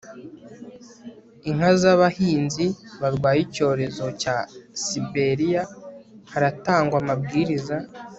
inka 1.49 1.71
z'abahinzi 1.81 2.65
barwaye 3.01 3.39
icyorezo 3.47 4.05
cya 4.21 4.37
siberiya, 4.83 5.63
haratangwa 6.31 6.95
amabwiriza 7.01 7.75